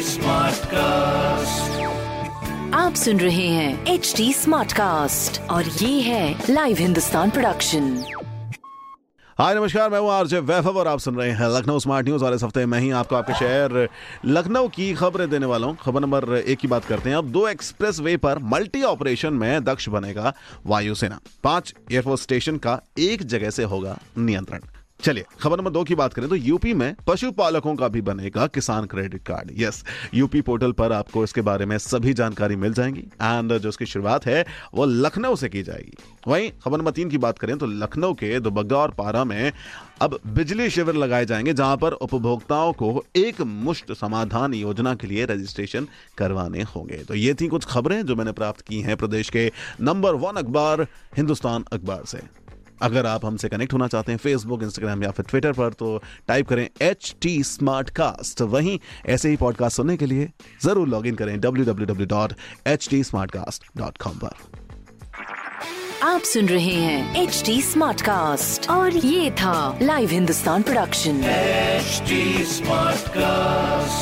[0.00, 1.80] Smart cast
[2.74, 8.04] आप सुन रहे हैं एच डी स्मार्ट कास्ट और ये है लाइव हिंदुस्तान प्रोडक्शन
[9.38, 12.34] हाय नमस्कार मैं हूँ आरजे वैभव और आप सुन रहे हैं लखनऊ स्मार्ट न्यूज़ और
[12.34, 13.88] इस हफ़्ते मैं ही आपको आपके शहर
[14.24, 17.48] लखनऊ की खबरें देने वाला हूँ। खबर नंबर एक की बात करते हैं। अब दो
[17.48, 20.32] एक्सप्रेस वे पर मल्टी ऑपरेशन में दक्ष बनेगा
[20.66, 24.60] वायुसेना। पाँच एयरफोर्स स्टेशन का एक जगह से होगा नियंत्रण।
[25.00, 28.84] चलिए, खबर नंबर दो की बात करें तो यूपी में पशुपालकों का भी बनेगा Kisan
[28.84, 29.50] credit card.
[29.54, 29.82] Yes,
[30.14, 34.26] UP portal पर आपको इसके बारे में सभी जानकारी मिल जाएँगी। एंड जो इसकी शुरुआत
[34.26, 34.44] है,
[34.74, 35.96] वो लखनऊ से की जाएगी।
[36.28, 39.52] वहीं खबर नंबर तीन की बात करें तो लखनऊ के दुबग्गा और पारा में
[40.00, 45.24] अब बिजली शिविर लगाए जाएँगे, जहाँ पर उपभोक्ताओं को एक मुश्त समाधान योजना के लिए
[45.24, 45.88] रजिस्ट्रेशन
[46.18, 50.14] करवाने होंगे। तो ये थी कुछ खबरें जो मैंने प्राप्त की हैं प्रदेश के नंबर
[50.16, 52.22] वन अखबार, हिंदुस्तान अखबार से।
[52.84, 55.86] अगर आप हमसे कनेक्ट होना चाहते हैं फेसबुक इंस्टाग्राम या फिर ट्विटर पर तो
[56.28, 60.28] टाइप करें एच टी स्मार्ट कास्ट वहीं ऐसे ही पॉडकास्ट सुनने के लिए
[60.64, 62.32] ज़रूर लॉग इन करें W W W dot
[62.66, 64.62] H T smart cast dot com पर।
[66.02, 72.02] आप सुन रहे हैं एच टी स्मार्ट कास्ट और ये था live Hindustan production H
[72.48, 73.93] smart cast